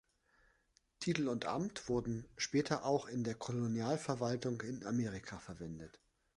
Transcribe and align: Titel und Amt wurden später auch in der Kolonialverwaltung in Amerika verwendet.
Titel 0.99 1.27
und 1.27 1.45
Amt 1.45 1.87
wurden 1.87 2.27
später 2.35 2.85
auch 2.85 3.05
in 3.07 3.23
der 3.23 3.35
Kolonialverwaltung 3.35 4.59
in 4.61 4.83
Amerika 4.83 5.37
verwendet. 5.37 5.99